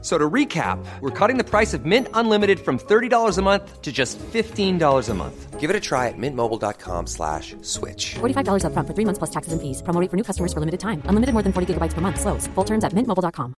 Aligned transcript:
So 0.00 0.16
to 0.16 0.30
recap, 0.30 0.78
we're 1.00 1.10
cutting 1.10 1.38
the 1.38 1.44
price 1.44 1.74
of 1.74 1.84
Mint 1.84 2.06
Unlimited 2.14 2.60
from 2.60 2.78
$30 2.78 3.36
a 3.36 3.42
month 3.42 3.82
to 3.82 3.90
just 3.90 4.16
$15 4.32 5.08
a 5.08 5.14
month. 5.14 5.58
Give 5.58 5.70
it 5.70 5.74
a 5.74 5.80
try 5.80 6.06
at 6.06 6.14
mintmobile.com 6.16 7.08
slash 7.08 7.56
switch. 7.62 8.14
$45 8.20 8.62
upfront 8.62 8.86
for 8.86 8.94
three 8.94 9.04
months 9.04 9.18
plus 9.18 9.30
taxes 9.30 9.52
and 9.52 9.60
fees. 9.60 9.82
Promo 9.82 10.00
rate 10.00 10.08
for 10.08 10.16
new 10.16 10.22
customers 10.22 10.52
for 10.52 10.60
limited 10.60 10.78
time. 10.78 11.02
Unlimited 11.06 11.32
more 11.34 11.42
than 11.42 11.52
40 11.52 11.74
gigabytes 11.74 11.94
per 11.94 12.00
month. 12.00 12.20
Slows. 12.20 12.46
Full 12.54 12.64
terms 12.64 12.84
at 12.84 12.92
mintmobile.com. 12.92 13.54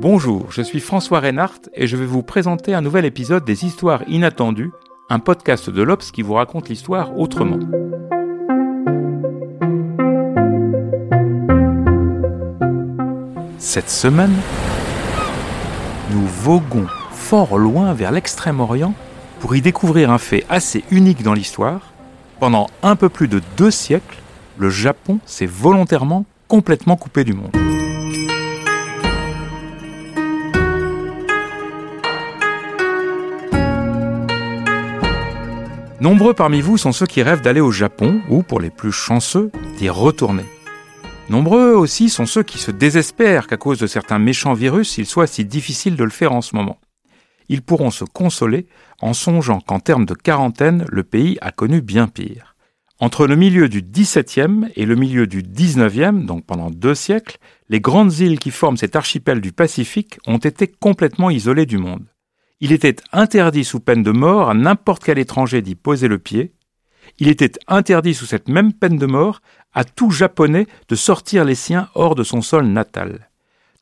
Bonjour, 0.00 0.50
je 0.50 0.60
suis 0.60 0.80
François 0.80 1.20
Reinhardt 1.20 1.70
et 1.72 1.86
je 1.86 1.96
vais 1.96 2.04
vous 2.04 2.22
présenter 2.22 2.74
un 2.74 2.82
nouvel 2.82 3.06
épisode 3.06 3.44
des 3.44 3.64
Histoires 3.64 4.02
inattendues, 4.06 4.70
un 5.08 5.18
podcast 5.18 5.70
de 5.70 5.82
l'Obs 5.82 6.10
qui 6.10 6.20
vous 6.20 6.34
raconte 6.34 6.68
l'histoire 6.68 7.18
autrement. 7.18 7.58
Cette 13.74 13.90
semaine, 13.90 14.36
nous 16.12 16.24
voguons 16.24 16.86
fort 17.10 17.58
loin 17.58 17.92
vers 17.92 18.12
l'Extrême-Orient 18.12 18.94
pour 19.40 19.56
y 19.56 19.62
découvrir 19.62 20.12
un 20.12 20.18
fait 20.18 20.46
assez 20.48 20.84
unique 20.92 21.24
dans 21.24 21.34
l'histoire. 21.34 21.80
Pendant 22.38 22.68
un 22.84 22.94
peu 22.94 23.08
plus 23.08 23.26
de 23.26 23.42
deux 23.56 23.72
siècles, 23.72 24.18
le 24.58 24.70
Japon 24.70 25.18
s'est 25.26 25.46
volontairement 25.46 26.24
complètement 26.46 26.94
coupé 26.94 27.24
du 27.24 27.32
monde. 27.32 27.50
Nombreux 36.00 36.34
parmi 36.34 36.60
vous 36.60 36.78
sont 36.78 36.92
ceux 36.92 37.06
qui 37.06 37.24
rêvent 37.24 37.42
d'aller 37.42 37.60
au 37.60 37.72
Japon 37.72 38.20
ou, 38.30 38.44
pour 38.44 38.60
les 38.60 38.70
plus 38.70 38.92
chanceux, 38.92 39.50
d'y 39.78 39.88
retourner. 39.88 40.44
Nombreux 41.30 41.72
aussi 41.72 42.10
sont 42.10 42.26
ceux 42.26 42.42
qui 42.42 42.58
se 42.58 42.70
désespèrent 42.70 43.46
qu'à 43.46 43.56
cause 43.56 43.78
de 43.78 43.86
certains 43.86 44.18
méchants 44.18 44.52
virus, 44.52 44.98
il 44.98 45.06
soit 45.06 45.26
si 45.26 45.44
difficile 45.44 45.96
de 45.96 46.04
le 46.04 46.10
faire 46.10 46.32
en 46.32 46.42
ce 46.42 46.54
moment. 46.54 46.78
Ils 47.48 47.62
pourront 47.62 47.90
se 47.90 48.04
consoler 48.04 48.66
en 49.00 49.12
songeant 49.12 49.60
qu'en 49.60 49.80
termes 49.80 50.06
de 50.06 50.14
quarantaine, 50.14 50.86
le 50.90 51.02
pays 51.02 51.38
a 51.40 51.50
connu 51.50 51.80
bien 51.80 52.08
pire. 52.08 52.54
Entre 53.00 53.26
le 53.26 53.36
milieu 53.36 53.68
du 53.68 53.82
XVIIe 53.82 54.70
et 54.76 54.86
le 54.86 54.94
milieu 54.94 55.26
du 55.26 55.42
XIXe, 55.42 56.24
donc 56.24 56.46
pendant 56.46 56.70
deux 56.70 56.94
siècles, 56.94 57.38
les 57.68 57.80
grandes 57.80 58.18
îles 58.20 58.38
qui 58.38 58.50
forment 58.50 58.76
cet 58.76 58.94
archipel 58.96 59.40
du 59.40 59.52
Pacifique 59.52 60.18
ont 60.26 60.38
été 60.38 60.68
complètement 60.68 61.30
isolées 61.30 61.66
du 61.66 61.78
monde. 61.78 62.06
Il 62.60 62.72
était 62.72 62.96
interdit 63.12 63.64
sous 63.64 63.80
peine 63.80 64.02
de 64.02 64.12
mort 64.12 64.48
à 64.48 64.54
n'importe 64.54 65.04
quel 65.04 65.18
étranger 65.18 65.60
d'y 65.60 65.74
poser 65.74 66.08
le 66.08 66.18
pied. 66.18 66.53
Il 67.18 67.28
était 67.28 67.52
interdit 67.68 68.14
sous 68.14 68.26
cette 68.26 68.48
même 68.48 68.72
peine 68.72 68.98
de 68.98 69.06
mort 69.06 69.40
à 69.72 69.84
tout 69.84 70.10
japonais 70.10 70.66
de 70.88 70.94
sortir 70.94 71.44
les 71.44 71.54
siens 71.54 71.88
hors 71.94 72.14
de 72.14 72.24
son 72.24 72.42
sol 72.42 72.66
natal. 72.66 73.30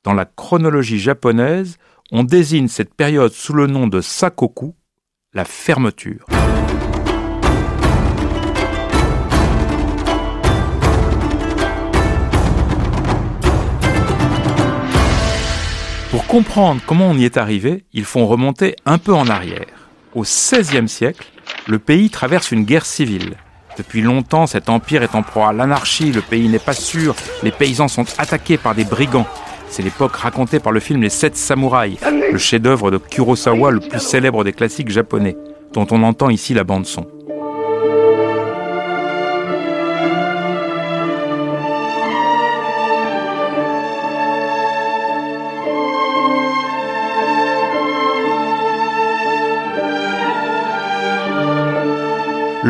Dans 0.04 0.14
la 0.14 0.24
chronologie 0.24 0.98
japonaise, 0.98 1.78
on 2.10 2.24
désigne 2.24 2.68
cette 2.68 2.94
période 2.94 3.32
sous 3.32 3.52
le 3.52 3.66
nom 3.66 3.86
de 3.86 4.00
Sakoku, 4.00 4.74
la 5.32 5.44
fermeture. 5.44 6.26
Pour 16.10 16.26
comprendre 16.26 16.82
comment 16.86 17.08
on 17.08 17.16
y 17.16 17.24
est 17.24 17.38
arrivé, 17.38 17.86
il 17.94 18.04
faut 18.04 18.26
remonter 18.26 18.76
un 18.84 18.98
peu 18.98 19.14
en 19.14 19.28
arrière. 19.28 19.81
Au 20.14 20.22
XVIe 20.22 20.88
siècle, 20.88 21.26
le 21.66 21.78
pays 21.78 22.10
traverse 22.10 22.52
une 22.52 22.64
guerre 22.64 22.84
civile. 22.84 23.36
Depuis 23.78 24.02
longtemps, 24.02 24.46
cet 24.46 24.68
empire 24.68 25.02
est 25.02 25.14
en 25.14 25.22
proie 25.22 25.48
à 25.48 25.52
l'anarchie, 25.54 26.12
le 26.12 26.20
pays 26.20 26.48
n'est 26.48 26.58
pas 26.58 26.74
sûr, 26.74 27.14
les 27.42 27.50
paysans 27.50 27.88
sont 27.88 28.04
attaqués 28.18 28.58
par 28.58 28.74
des 28.74 28.84
brigands. 28.84 29.26
C'est 29.70 29.82
l'époque 29.82 30.14
racontée 30.16 30.60
par 30.60 30.72
le 30.72 30.80
film 30.80 31.00
Les 31.00 31.08
Sept 31.08 31.34
Samouraïs, 31.34 31.98
le 32.30 32.36
chef-d'œuvre 32.36 32.90
de 32.90 32.98
Kurosawa, 32.98 33.70
le 33.70 33.80
plus 33.80 34.00
célèbre 34.00 34.44
des 34.44 34.52
classiques 34.52 34.90
japonais, 34.90 35.36
dont 35.72 35.86
on 35.90 36.02
entend 36.02 36.28
ici 36.28 36.52
la 36.52 36.64
bande-son. 36.64 37.06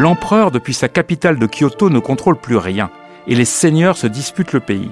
L'empereur, 0.03 0.51
depuis 0.51 0.75
sa 0.75 0.89
capitale 0.89 1.39
de 1.39 1.47
Kyoto, 1.47 1.89
ne 1.89 2.01
contrôle 2.01 2.35
plus 2.35 2.57
rien, 2.57 2.91
et 3.29 3.37
les 3.37 3.45
seigneurs 3.45 3.97
se 3.97 4.09
disputent 4.09 4.53
le 4.53 4.59
pays. 4.59 4.91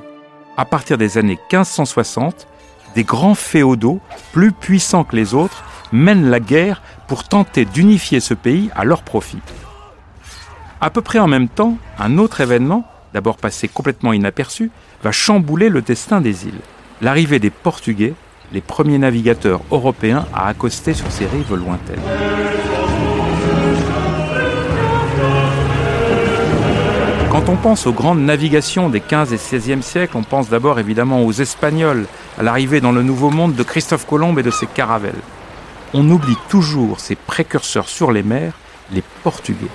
À 0.57 0.65
partir 0.65 0.99
des 0.99 1.19
années 1.19 1.37
1560, 1.53 2.47
des 2.95 3.03
grands 3.03 3.35
féodaux, 3.35 3.99
plus 4.31 4.53
puissants 4.53 5.03
que 5.03 5.17
les 5.17 5.35
autres, 5.35 5.65
mènent 5.91 6.31
la 6.31 6.39
guerre 6.39 6.81
pour 7.09 7.25
tenter 7.25 7.65
d'unifier 7.65 8.21
ce 8.21 8.35
pays 8.35 8.71
à 8.77 8.85
leur 8.85 9.03
profit. 9.03 9.43
À 10.81 10.91
peu 10.91 11.01
près 11.01 11.19
en 11.19 11.27
même 11.27 11.49
temps, 11.49 11.77
un 11.99 12.17
autre 12.17 12.41
événement, 12.41 12.85
d'abord 13.13 13.37
passé 13.37 13.67
complètement 13.67 14.13
inaperçu, 14.13 14.71
va 15.03 15.11
chambouler 15.11 15.71
le 15.71 15.83
destin 15.83 16.21
des 16.21 16.47
îles. 16.47 16.61
L'arrivée 17.01 17.41
des 17.41 17.51
Portugais, 17.51 18.15
les 18.53 18.61
premiers 18.61 18.99
navigateurs 18.99 19.63
européens 19.73 20.27
à 20.33 20.47
accoster 20.47 20.95
sur 20.95 21.11
ces 21.11 21.27
rives 21.27 21.53
lointaines. 21.57 22.60
Quand 27.41 27.53
on 27.53 27.57
pense 27.57 27.87
aux 27.87 27.93
grandes 27.95 28.21
navigations 28.21 28.91
des 28.91 29.01
15 29.01 29.33
et 29.33 29.37
16e 29.37 29.81
siècles, 29.81 30.15
on 30.19 30.23
pense 30.23 30.51
d'abord 30.51 30.79
évidemment 30.79 31.25
aux 31.25 31.33
Espagnols, 31.33 32.05
à 32.39 32.43
l'arrivée 32.43 32.83
dans 32.83 32.93
le 32.93 33.03
Nouveau 33.03 33.31
Monde 33.31 33.55
de 33.55 33.63
Christophe 33.63 34.07
Colomb 34.07 34.37
et 34.37 34.43
de 34.43 34.51
ses 34.51 34.67
caravelles. 34.67 35.23
On 35.95 36.09
oublie 36.11 36.37
toujours 36.51 37.01
ces 37.01 37.17
précurseurs 37.17 37.89
sur 37.89 38.13
les 38.13 38.23
mers, 38.23 38.53
les 38.93 39.03
Portugais. 39.23 39.71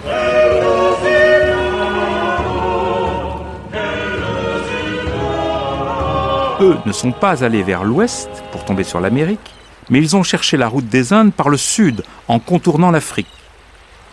Eux 6.61 6.77
ne 6.85 6.91
sont 6.91 7.13
pas 7.13 7.43
allés 7.43 7.63
vers 7.63 7.83
l'ouest 7.83 8.29
pour 8.51 8.63
tomber 8.63 8.83
sur 8.83 8.99
l'Amérique, 8.99 9.55
mais 9.89 9.97
ils 9.97 10.15
ont 10.15 10.23
cherché 10.23 10.55
la 10.55 10.67
route 10.67 10.87
des 10.87 11.13
Indes 11.13 11.33
par 11.33 11.49
le 11.49 11.57
sud 11.57 12.03
en 12.27 12.37
contournant 12.37 12.91
l'Afrique. 12.91 13.34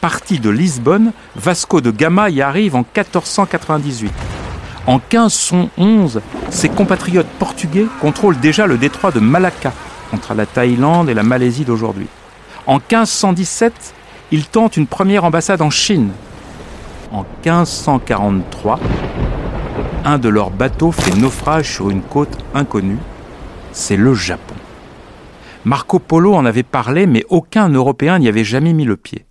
Parti 0.02 0.40
de 0.40 0.50
Lisbonne, 0.50 1.12
Vasco 1.36 1.80
de 1.80 1.92
Gama 1.92 2.28
y 2.28 2.42
arrive 2.42 2.74
en 2.74 2.80
1498. 2.80 4.12
En 4.88 4.94
1511, 4.94 6.20
ses 6.50 6.68
compatriotes 6.68 7.28
portugais 7.38 7.86
contrôlent 8.00 8.40
déjà 8.40 8.66
le 8.66 8.78
détroit 8.78 9.12
de 9.12 9.20
Malacca, 9.20 9.72
entre 10.12 10.34
la 10.34 10.44
Thaïlande 10.44 11.08
et 11.08 11.14
la 11.14 11.22
Malaisie 11.22 11.64
d'aujourd'hui. 11.64 12.08
En 12.66 12.78
1517, 12.78 13.94
ils 14.32 14.46
tentent 14.46 14.76
une 14.76 14.88
première 14.88 15.22
ambassade 15.22 15.62
en 15.62 15.70
Chine. 15.70 16.10
En 17.12 17.24
1543, 17.44 18.80
un 20.04 20.18
de 20.18 20.28
leurs 20.28 20.50
bateaux 20.50 20.90
fait 20.90 21.14
naufrage 21.14 21.74
sur 21.74 21.90
une 21.90 22.02
côte 22.02 22.36
inconnue. 22.54 22.98
C'est 23.70 23.96
le 23.96 24.14
Japon. 24.14 24.56
Marco 25.64 26.00
Polo 26.00 26.34
en 26.34 26.44
avait 26.44 26.64
parlé, 26.64 27.06
mais 27.06 27.24
aucun 27.28 27.68
Européen 27.68 28.18
n'y 28.18 28.26
avait 28.26 28.42
jamais 28.42 28.72
mis 28.72 28.84
le 28.84 28.96
pied. 28.96 29.26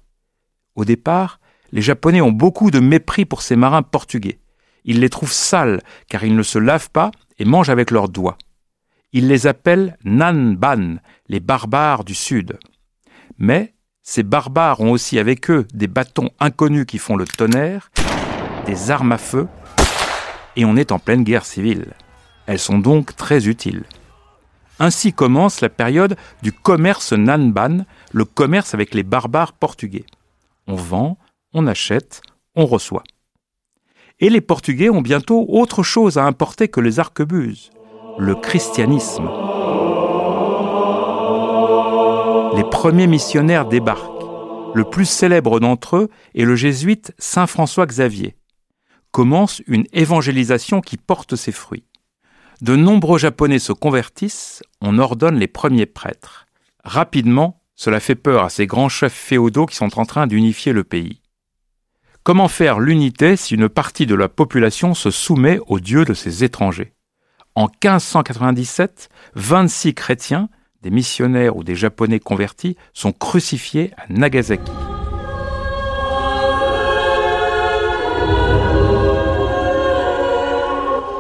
Au 0.76 0.86
départ, 0.86 1.40
les 1.72 1.82
Japonais 1.82 2.22
ont 2.22 2.32
beaucoup 2.32 2.72
de 2.72 2.80
mépris 2.80 3.26
pour 3.26 3.42
ces 3.42 3.56
marins 3.56 3.84
portugais. 3.84 4.40
Ils 4.84 5.00
les 5.00 5.10
trouvent 5.10 5.32
sales 5.32 5.82
car 6.10 6.24
ils 6.24 6.36
ne 6.36 6.44
se 6.44 6.60
lavent 6.60 6.90
pas 6.90 7.12
et 7.40 7.46
mangent 7.46 7.70
avec 7.70 7.92
leurs 7.92 8.10
doigts. 8.10 8.38
Ils 9.14 9.28
les 9.28 9.48
appellent 9.48 9.98
Nanban, 10.04 10.98
les 11.28 11.40
barbares 11.40 12.04
du 12.04 12.16
Sud. 12.16 12.58
Mais 13.38 13.74
ces 14.02 14.24
barbares 14.24 14.80
ont 14.82 14.92
aussi 14.92 15.20
avec 15.20 15.50
eux 15.50 15.68
des 15.74 15.88
bâtons 15.88 16.30
inconnus 16.40 16.86
qui 16.86 16.98
font 16.98 17.18
le 17.18 17.26
tonnerre, 17.26 17.92
des 18.66 18.90
armes 18.90 19.12
à 19.12 19.18
feu, 19.18 19.48
et 20.56 20.66
on 20.66 20.76
est 20.76 20.92
en 20.92 21.00
pleine 21.00 21.24
guerre 21.24 21.46
civile. 21.46 21.94
Elles 22.46 22.60
sont 22.60 22.80
donc 22.80 23.16
très 23.16 23.48
utiles. 23.48 23.84
Ainsi 24.80 25.14
commence 25.14 25.62
la 25.62 25.70
période 25.70 26.16
du 26.42 26.52
commerce 26.52 27.14
Nanban, 27.14 27.86
le 28.12 28.26
commerce 28.26 28.74
avec 28.74 28.94
les 28.94 29.04
barbares 29.04 29.54
portugais. 29.54 30.06
On 30.68 30.76
vend, 30.76 31.18
on 31.54 31.68
achète, 31.68 32.22
on 32.56 32.66
reçoit. 32.66 33.04
Et 34.20 34.30
les 34.30 34.42
Portugais 34.42 34.90
ont 34.90 35.02
bientôt 35.02 35.46
autre 35.50 35.84
chose 35.84 36.18
à 36.18 36.26
importer 36.26 36.68
que 36.68 36.80
les 36.80 37.00
arquebuses, 37.00 37.72
le 38.18 38.36
christianisme. 38.36 39.30
Les 42.56 42.64
premiers 42.70 43.08
missionnaires 43.08 43.66
débarquent. 43.66 44.22
Le 44.76 44.84
plus 44.84 45.06
célèbre 45.06 45.60
d'entre 45.60 45.98
eux 45.98 46.10
est 46.36 46.46
le 46.46 46.56
jésuite 46.56 47.14
Saint 47.18 47.48
François 47.48 47.86
Xavier. 47.86 48.36
Commence 49.12 49.62
une 49.68 49.86
évangélisation 49.92 50.82
qui 50.82 50.98
porte 50.98 51.36
ses 51.36 51.52
fruits. 51.52 51.86
De 52.62 52.76
nombreux 52.76 53.18
Japonais 53.18 53.60
se 53.60 53.74
convertissent, 53.74 54.62
on 54.82 55.00
ordonne 55.00 55.38
les 55.38 55.48
premiers 55.48 55.88
prêtres. 55.88 56.46
Rapidement, 56.84 57.61
cela 57.82 58.00
fait 58.00 58.14
peur 58.14 58.44
à 58.44 58.52
ces 58.52 58.68
grands 58.68 58.90
chefs 58.90 59.12
féodaux 59.12 59.66
qui 59.66 59.76
sont 59.76 59.98
en 59.98 60.06
train 60.06 60.28
d'unifier 60.28 60.72
le 60.72 60.84
pays. 60.84 61.20
Comment 62.22 62.48
faire 62.48 62.80
l'unité 62.80 63.36
si 63.36 63.56
une 63.56 63.70
partie 63.70 64.06
de 64.06 64.14
la 64.14 64.30
population 64.30 64.94
se 64.94 65.10
soumet 65.10 65.60
aux 65.66 65.80
dieux 65.80 66.06
de 66.06 66.14
ces 66.14 66.44
étrangers? 66.44 66.94
En 67.56 67.64
1597, 67.64 69.10
26 69.34 69.96
chrétiens, 69.96 70.50
des 70.84 70.92
missionnaires 70.92 71.58
ou 71.58 71.64
des 71.64 71.74
japonais 71.74 72.20
convertis, 72.20 72.78
sont 72.94 73.14
crucifiés 73.14 73.90
à 73.98 74.14
Nagasaki. 74.14 74.72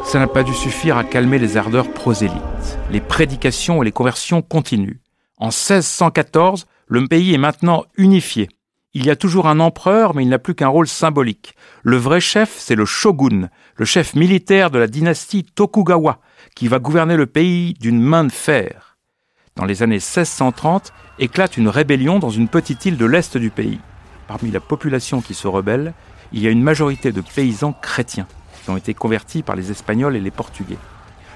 Ça 0.05 0.19
n'a 0.19 0.27
pas 0.27 0.43
dû 0.43 0.53
suffire 0.53 0.95
à 0.97 1.03
calmer 1.03 1.39
les 1.39 1.57
ardeurs 1.57 1.91
prosélytes. 1.91 2.77
Les 2.91 3.01
prédications 3.01 3.81
et 3.81 3.85
les 3.85 3.91
conversions 3.91 4.43
continuent. 4.43 4.99
En 5.41 5.47
1614, 5.47 6.67
le 6.85 7.07
pays 7.07 7.33
est 7.33 7.39
maintenant 7.39 7.85
unifié. 7.97 8.47
Il 8.93 9.07
y 9.07 9.09
a 9.09 9.15
toujours 9.15 9.47
un 9.47 9.59
empereur, 9.59 10.13
mais 10.13 10.21
il 10.21 10.29
n'a 10.29 10.37
plus 10.37 10.53
qu'un 10.53 10.67
rôle 10.67 10.87
symbolique. 10.87 11.55
Le 11.81 11.97
vrai 11.97 12.19
chef, 12.19 12.55
c'est 12.59 12.75
le 12.75 12.85
shogun, 12.85 13.49
le 13.75 13.85
chef 13.85 14.13
militaire 14.13 14.69
de 14.69 14.77
la 14.77 14.85
dynastie 14.85 15.43
Tokugawa, 15.43 16.19
qui 16.55 16.67
va 16.67 16.77
gouverner 16.77 17.17
le 17.17 17.25
pays 17.25 17.73
d'une 17.79 17.99
main 17.99 18.23
de 18.23 18.31
fer. 18.31 18.97
Dans 19.55 19.65
les 19.65 19.81
années 19.81 19.95
1630, 19.95 20.93
éclate 21.17 21.57
une 21.57 21.69
rébellion 21.69 22.19
dans 22.19 22.29
une 22.29 22.47
petite 22.47 22.85
île 22.85 22.97
de 22.97 23.05
l'est 23.05 23.35
du 23.35 23.49
pays. 23.49 23.79
Parmi 24.27 24.51
la 24.51 24.59
population 24.59 25.21
qui 25.21 25.33
se 25.33 25.47
rebelle, 25.47 25.95
il 26.33 26.43
y 26.43 26.47
a 26.47 26.51
une 26.51 26.61
majorité 26.61 27.11
de 27.11 27.21
paysans 27.21 27.73
chrétiens 27.73 28.27
qui 28.63 28.69
ont 28.69 28.77
été 28.77 28.93
convertis 28.93 29.41
par 29.41 29.55
les 29.55 29.71
Espagnols 29.71 30.15
et 30.15 30.21
les 30.21 30.29
Portugais. 30.29 30.77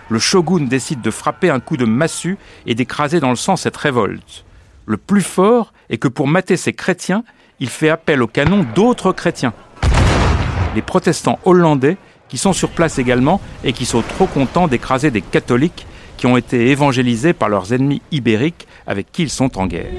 Le 0.10 0.20
shogun 0.20 0.66
décide 0.66 1.02
de 1.02 1.12
frapper 1.12 1.50
un 1.50 1.60
coup 1.60 1.78
de 1.78 1.86
massue 1.86 2.38
et 2.66 2.76
d'écraser 2.76 3.20
dans 3.20 3.32
le 3.32 3.36
sang 3.36 3.56
cette 3.56 3.78
révolte. 3.78 4.46
Le 4.86 4.98
plus 4.98 5.22
fort 5.22 5.74
est 5.90 5.98
que 5.98 6.08
pour 6.08 6.28
mater 6.28 6.58
ces 6.58 6.74
chrétiens, 6.74 7.24
il 7.60 7.70
fait 7.70 7.90
appel 7.90 8.22
au 8.22 8.28
canon 8.28 8.66
d'autres 8.76 9.12
chrétiens. 9.12 9.54
Les 10.76 10.82
protestants 10.82 11.40
hollandais, 11.46 11.98
qui 12.28 12.38
sont 12.38 12.54
sur 12.54 12.70
place 12.70 13.00
également 13.00 13.40
et 13.64 13.74
qui 13.74 13.86
sont 13.86 14.02
trop 14.02 14.26
contents 14.26 14.68
d'écraser 14.68 15.12
des 15.12 15.22
catholiques 15.22 15.86
qui 16.18 16.26
ont 16.28 16.38
été 16.38 16.70
évangélisés 16.70 17.34
par 17.34 17.50
leurs 17.50 17.74
ennemis 17.74 18.02
ibériques 18.12 18.68
avec 18.88 19.12
qui 19.12 19.24
ils 19.24 19.30
sont 19.30 19.58
en 19.58 19.68
guerre. 19.68 19.92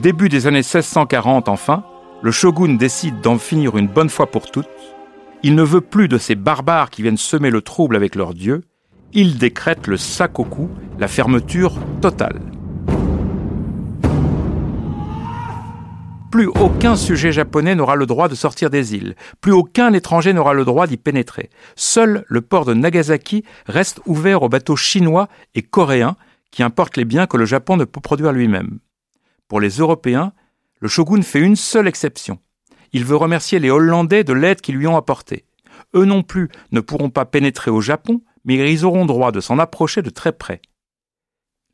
Début 0.00 0.30
des 0.30 0.46
années 0.46 0.58
1640, 0.58 1.48
enfin, 1.48 1.84
le 2.22 2.30
shogun 2.30 2.74
décide 2.74 3.20
d'en 3.20 3.38
finir 3.38 3.76
une 3.76 3.86
bonne 3.86 4.08
fois 4.08 4.30
pour 4.30 4.50
toutes. 4.50 4.66
Il 5.42 5.54
ne 5.54 5.62
veut 5.62 5.82
plus 5.82 6.08
de 6.08 6.18
ces 6.18 6.34
barbares 6.34 6.90
qui 6.90 7.02
viennent 7.02 7.16
semer 7.16 7.50
le 7.50 7.60
trouble 7.60 7.96
avec 7.96 8.14
leur 8.14 8.34
dieu. 8.34 8.62
Il 9.12 9.38
décrète 9.38 9.86
le 9.86 9.96
sakoku, 9.96 10.68
la 10.98 11.06
fermeture 11.06 11.74
totale. 12.00 12.40
Plus 16.30 16.46
aucun 16.46 16.96
sujet 16.96 17.32
japonais 17.32 17.74
n'aura 17.74 17.96
le 17.96 18.06
droit 18.06 18.28
de 18.28 18.34
sortir 18.34 18.70
des 18.70 18.94
îles. 18.94 19.16
Plus 19.40 19.52
aucun 19.52 19.92
étranger 19.92 20.32
n'aura 20.32 20.54
le 20.54 20.64
droit 20.64 20.86
d'y 20.86 20.96
pénétrer. 20.96 21.50
Seul 21.74 22.24
le 22.28 22.40
port 22.40 22.64
de 22.64 22.72
Nagasaki 22.72 23.44
reste 23.66 24.00
ouvert 24.06 24.42
aux 24.42 24.48
bateaux 24.48 24.76
chinois 24.76 25.28
et 25.54 25.62
coréens 25.62 26.16
qui 26.50 26.62
importent 26.62 26.96
les 26.96 27.04
biens 27.04 27.26
que 27.26 27.36
le 27.36 27.44
Japon 27.44 27.76
ne 27.76 27.84
peut 27.84 28.00
produire 28.00 28.32
lui-même. 28.32 28.78
Pour 29.50 29.60
les 29.60 29.78
Européens, 29.78 30.32
le 30.78 30.86
shogun 30.86 31.22
fait 31.22 31.40
une 31.40 31.56
seule 31.56 31.88
exception. 31.88 32.38
Il 32.92 33.04
veut 33.04 33.16
remercier 33.16 33.58
les 33.58 33.68
Hollandais 33.68 34.22
de 34.22 34.32
l'aide 34.32 34.60
qu'ils 34.60 34.76
lui 34.76 34.86
ont 34.86 34.96
apportée. 34.96 35.44
Eux 35.92 36.04
non 36.04 36.22
plus 36.22 36.50
ne 36.70 36.78
pourront 36.78 37.10
pas 37.10 37.24
pénétrer 37.24 37.72
au 37.72 37.80
Japon, 37.80 38.22
mais 38.44 38.72
ils 38.72 38.84
auront 38.84 39.06
droit 39.06 39.32
de 39.32 39.40
s'en 39.40 39.58
approcher 39.58 40.02
de 40.02 40.10
très 40.10 40.30
près. 40.30 40.62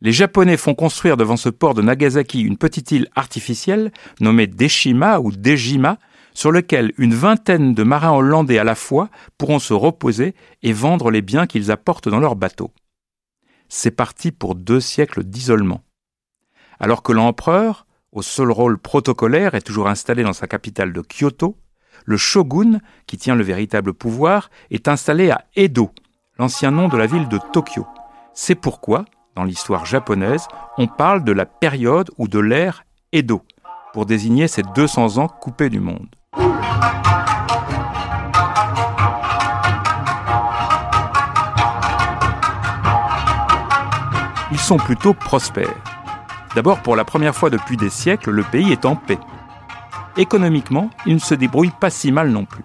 Les 0.01 0.13
Japonais 0.13 0.57
font 0.57 0.75
construire 0.75 1.19
devant 1.19 1.37
ce 1.37 1.51
port 1.51 1.75
de 1.75 1.83
Nagasaki 1.83 2.41
une 2.41 2.57
petite 2.57 2.93
île 2.93 3.11
artificielle 3.15 3.93
nommée 4.21 4.47
Deshima 4.47 5.21
ou 5.21 5.31
Dejima, 5.31 5.99
sur 6.33 6.53
lequel 6.53 6.95
une 6.97 7.15
vingtaine 7.15 7.75
de 7.75 7.83
marins 7.83 8.17
hollandais 8.17 8.59
à 8.59 8.65
la 8.65 8.75
fois 8.75 9.11
pourront 9.37 9.59
se 9.59 9.75
reposer 9.75 10.35
et 10.63 10.73
vendre 10.73 11.11
les 11.11 11.21
biens 11.21 11.47
qu'ils 11.47 11.71
apportent 11.71 12.09
dans 12.09 12.21
leurs 12.21 12.37
bateaux. 12.37 12.73
C'est 13.69 13.91
parti 13.91 14.33
pour 14.33 14.55
deux 14.55 14.81
siècles 14.81 15.25
d'isolement. 15.25 15.83
Alors 16.79 17.03
que 17.03 17.13
l'empereur, 17.13 17.87
au 18.13 18.23
seul 18.23 18.51
rôle 18.51 18.79
protocolaire, 18.79 19.55
est 19.55 19.63
toujours 19.63 19.89
installé 19.89 20.23
dans 20.23 20.33
sa 20.33 20.47
capitale 20.47 20.93
de 20.93 21.03
Kyoto, 21.03 21.57
le 22.05 22.17
shogun, 22.17 22.81
qui 23.07 23.17
tient 23.17 23.35
le 23.35 23.43
véritable 23.43 23.95
pouvoir, 23.95 24.51
est 24.71 24.89
installé 24.89 25.31
à 25.31 25.45
Edo, 25.57 25.91
l'ancien 26.39 26.71
nom 26.71 26.89
de 26.89 26.97
la 26.97 27.07
ville 27.07 27.29
de 27.29 27.39
Tokyo. 27.53 27.87
C'est 28.35 28.55
pourquoi, 28.55 29.05
dans 29.35 29.45
l'histoire 29.45 29.87
japonaise, 29.87 30.47
on 30.79 30.87
parle 30.87 31.25
de 31.25 31.33
la 31.33 31.47
période 31.47 32.11
ou 32.19 32.29
de 32.29 32.39
l'ère 32.39 32.85
Edo, 33.13 33.43
pour 33.93 34.07
désigner 34.07 34.47
ces 34.47 34.63
200 34.63 35.19
ans 35.19 35.29
coupés 35.29 35.71
du 35.71 35.81
monde. 35.81 36.09
Ils 44.53 44.61
sont 44.61 44.77
plutôt 44.77 45.13
prospères. 45.15 45.96
D'abord, 46.57 46.81
pour 46.81 46.97
la 46.97 47.05
première 47.05 47.37
fois 47.37 47.51
depuis 47.51 47.77
des 47.77 47.91
siècles, 47.91 48.31
le 48.31 48.43
pays 48.43 48.73
est 48.73 48.87
en 48.87 48.97
paix. 48.97 49.19
Économiquement, 50.17 50.89
il 51.05 51.13
ne 51.13 51.21
se 51.21 51.35
débrouille 51.35 51.71
pas 51.79 51.91
si 51.91 52.11
mal 52.11 52.31
non 52.31 52.47
plus. 52.47 52.65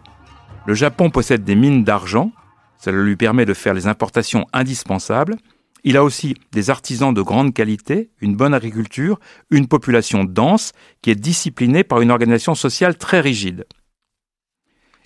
Le 0.66 0.74
Japon 0.74 1.10
possède 1.10 1.44
des 1.44 1.56
mines 1.56 1.84
d'argent, 1.84 2.32
cela 2.80 3.04
lui 3.04 3.18
permet 3.18 3.46
de 3.46 3.54
faire 3.54 3.74
les 3.74 3.88
importations 3.88 4.48
indispensables. 4.54 5.36
Il 5.84 5.98
a 5.98 6.06
aussi 6.06 6.36
des 6.54 6.70
artisans 6.70 7.14
de 7.14 7.22
grande 7.22 7.54
qualité, 7.54 8.12
une 8.22 8.38
bonne 8.38 8.54
agriculture, 8.54 9.20
une 9.50 9.68
population 9.68 10.24
dense 10.24 10.72
qui 11.02 11.12
est 11.12 11.16
disciplinée 11.16 11.84
par 11.84 12.00
une 12.00 12.12
organisation 12.12 12.56
sociale 12.56 12.96
très 12.96 13.20
rigide. 13.20 13.66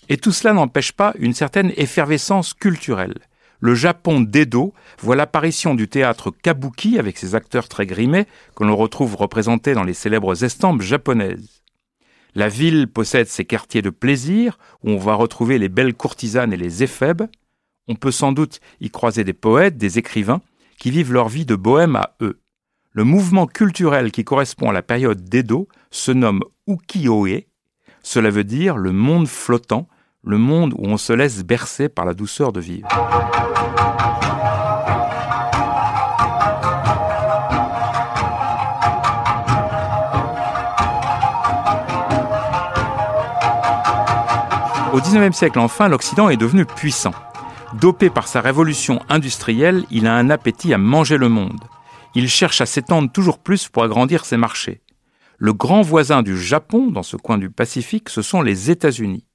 Et 0.09 0.17
tout 0.17 0.31
cela 0.31 0.53
n'empêche 0.53 0.91
pas 0.91 1.15
une 1.17 1.33
certaine 1.33 1.73
effervescence 1.75 2.53
culturelle 2.53 3.15
le 3.65 3.73
Japon 3.73 4.21
d'Edo 4.21 4.73
voit 5.01 5.15
l'apparition 5.15 5.73
du 5.73 5.87
théâtre 5.87 6.29
kabuki 6.29 6.99
avec 6.99 7.17
ses 7.17 7.33
acteurs 7.33 7.67
très 7.67 7.87
grimés 7.87 8.27
que 8.55 8.63
l'on 8.63 8.75
retrouve 8.75 9.15
représentés 9.15 9.73
dans 9.73 9.83
les 9.83 9.95
célèbres 9.95 10.43
estampes 10.43 10.83
japonaises. 10.83 11.63
La 12.35 12.47
ville 12.47 12.87
possède 12.87 13.27
ses 13.27 13.43
quartiers 13.43 13.81
de 13.81 13.89
plaisir 13.89 14.59
où 14.83 14.91
on 14.91 14.97
va 14.97 15.15
retrouver 15.15 15.57
les 15.57 15.69
belles 15.69 15.95
courtisanes 15.95 16.53
et 16.53 16.57
les 16.57 16.83
éphèbes. 16.83 17.23
On 17.87 17.95
peut 17.95 18.11
sans 18.11 18.33
doute 18.33 18.59
y 18.81 18.91
croiser 18.91 19.23
des 19.23 19.33
poètes, 19.33 19.77
des 19.77 19.97
écrivains 19.97 20.41
qui 20.77 20.91
vivent 20.91 21.13
leur 21.13 21.27
vie 21.27 21.45
de 21.45 21.55
bohème 21.55 21.95
à 21.95 22.15
eux. 22.21 22.39
Le 22.91 23.03
mouvement 23.03 23.47
culturel 23.47 24.11
qui 24.11 24.23
correspond 24.23 24.69
à 24.69 24.73
la 24.73 24.83
période 24.83 25.23
d'Edo 25.23 25.67
se 25.89 26.11
nomme 26.11 26.43
ukiyo-e. 26.67 27.45
Cela 28.03 28.29
veut 28.29 28.43
dire 28.43 28.77
le 28.77 28.91
monde 28.91 29.27
flottant, 29.27 29.87
le 30.25 30.37
monde 30.39 30.73
où 30.77 30.87
on 30.87 30.97
se 30.97 31.13
laisse 31.13 31.43
bercer 31.43 31.87
par 31.87 32.03
la 32.03 32.13
douceur 32.13 32.51
de 32.51 32.59
vivre. 32.59 32.87
Au 44.93 44.99
XIXe 44.99 45.35
siècle, 45.35 45.59
enfin, 45.59 45.89
l'Occident 45.89 46.29
est 46.29 46.37
devenu 46.37 46.65
puissant. 46.65 47.11
Dopé 47.73 48.09
par 48.09 48.27
sa 48.27 48.41
révolution 48.41 49.01
industrielle, 49.09 49.83
il 49.91 50.07
a 50.07 50.15
un 50.15 50.29
appétit 50.29 50.73
à 50.73 50.77
manger 50.77 51.17
le 51.17 51.29
monde. 51.29 51.59
Il 52.15 52.29
cherche 52.29 52.61
à 52.61 52.65
s'étendre 52.65 53.11
toujours 53.11 53.39
plus 53.39 53.67
pour 53.67 53.83
agrandir 53.83 54.23
ses 54.23 54.37
marchés. 54.37 54.81
Le 55.37 55.51
grand 55.51 55.81
voisin 55.81 56.23
du 56.23 56.37
Japon, 56.37 56.91
dans 56.91 57.03
ce 57.03 57.17
coin 57.17 57.37
du 57.37 57.49
Pacifique, 57.49 58.07
ce 58.07 58.21
sont 58.21 58.41
les 58.41 58.71
États-Unis. 58.71 59.25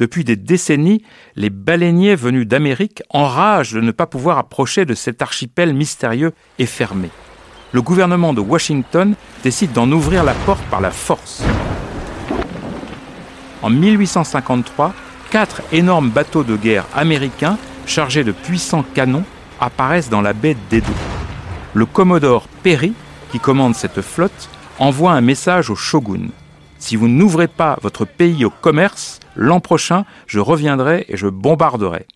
Depuis 0.00 0.24
des 0.24 0.36
décennies, 0.36 1.04
les 1.36 1.50
baleiniers 1.50 2.14
venus 2.14 2.48
d'Amérique 2.48 3.02
enragent 3.10 3.74
de 3.74 3.82
ne 3.82 3.90
pas 3.90 4.06
pouvoir 4.06 4.38
approcher 4.38 4.86
de 4.86 4.94
cet 4.94 5.20
archipel 5.20 5.74
mystérieux 5.74 6.32
et 6.58 6.64
fermé. 6.64 7.10
Le 7.72 7.82
gouvernement 7.82 8.32
de 8.32 8.40
Washington 8.40 9.14
décide 9.42 9.72
d'en 9.72 9.92
ouvrir 9.92 10.24
la 10.24 10.32
porte 10.32 10.64
par 10.70 10.80
la 10.80 10.90
force. 10.90 11.42
En 13.60 13.68
1853, 13.68 14.94
quatre 15.30 15.60
énormes 15.70 16.08
bateaux 16.08 16.44
de 16.44 16.56
guerre 16.56 16.86
américains 16.94 17.58
chargés 17.84 18.24
de 18.24 18.32
puissants 18.32 18.86
canons 18.94 19.24
apparaissent 19.60 20.08
dans 20.08 20.22
la 20.22 20.32
baie 20.32 20.56
d'Edo. 20.70 20.94
Le 21.74 21.84
commodore 21.84 22.48
Perry, 22.62 22.94
qui 23.32 23.38
commande 23.38 23.74
cette 23.74 24.00
flotte, 24.00 24.48
envoie 24.78 25.12
un 25.12 25.20
message 25.20 25.68
au 25.68 25.76
shogun. 25.76 26.28
Si 26.80 26.96
vous 26.96 27.08
n'ouvrez 27.08 27.46
pas 27.46 27.78
votre 27.82 28.06
pays 28.06 28.44
au 28.44 28.50
commerce, 28.50 29.20
l'an 29.36 29.60
prochain, 29.60 30.06
je 30.26 30.40
reviendrai 30.40 31.04
et 31.08 31.16
je 31.16 31.28
bombarderai. 31.28 32.06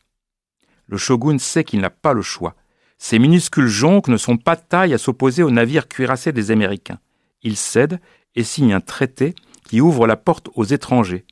Le 0.88 0.96
shogun 0.96 1.38
sait 1.38 1.64
qu'il 1.64 1.80
n'a 1.80 1.90
pas 1.90 2.14
le 2.14 2.22
choix. 2.22 2.54
Ces 2.96 3.18
minuscules 3.18 3.68
jonques 3.68 4.08
ne 4.08 4.16
sont 4.16 4.38
pas 4.38 4.56
de 4.56 4.62
taille 4.66 4.94
à 4.94 4.98
s'opposer 4.98 5.42
aux 5.42 5.50
navires 5.50 5.86
cuirassés 5.86 6.32
des 6.32 6.50
Américains. 6.50 6.98
Il 7.42 7.56
cède 7.56 8.00
et 8.34 8.42
signe 8.42 8.72
un 8.72 8.80
traité 8.80 9.34
qui 9.64 9.82
ouvre 9.82 10.06
la 10.06 10.16
porte 10.16 10.48
aux 10.54 10.64
étrangers. 10.64 11.26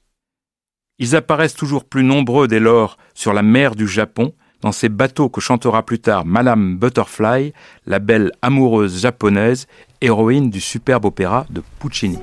Ils 0.98 1.16
apparaissent 1.16 1.54
toujours 1.54 1.86
plus 1.86 2.04
nombreux 2.04 2.48
dès 2.48 2.60
lors 2.60 2.98
sur 3.14 3.32
la 3.32 3.42
mer 3.42 3.74
du 3.74 3.88
Japon, 3.88 4.34
dans 4.60 4.72
ces 4.72 4.90
bateaux 4.90 5.30
que 5.30 5.40
chantera 5.40 5.84
plus 5.84 5.98
tard 5.98 6.26
Madame 6.26 6.76
Butterfly, 6.76 7.54
la 7.86 7.98
belle 7.98 8.30
amoureuse 8.42 9.00
japonaise, 9.00 9.66
héroïne 10.02 10.50
du 10.50 10.60
superbe 10.60 11.06
opéra 11.06 11.46
de 11.50 11.62
Puccini. 11.80 12.18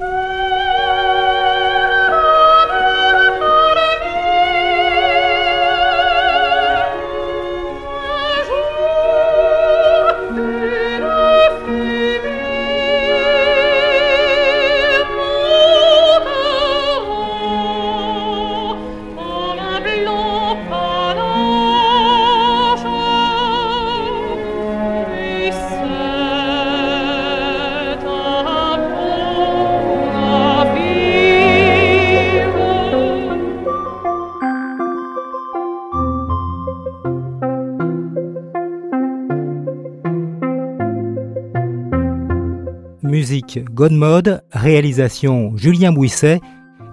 Musique 43.59 43.73
Godmode, 43.73 44.41
réalisation 44.51 45.53
Julien 45.57 45.91
Bouisset, 45.91 46.39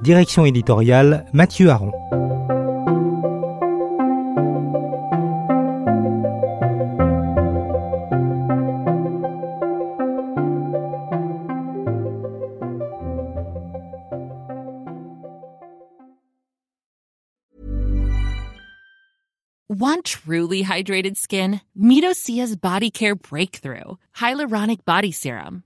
direction 0.02 0.44
éditoriale 0.44 1.24
Mathieu 1.32 1.70
Aron. 1.70 1.92
Want 19.68 20.04
truly 20.04 20.62
hydrated 20.62 21.16
skin? 21.16 21.60
Meet 21.76 22.04
Osea's 22.04 22.56
Body 22.56 22.90
Care 22.90 23.14
Breakthrough 23.14 23.96
Hyaluronic 24.16 24.84
Body 24.84 25.12
Serum. 25.12 25.65